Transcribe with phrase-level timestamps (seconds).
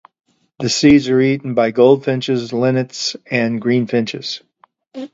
[0.57, 4.41] The seeds are eaten by goldfinches, linnets and greenfinches.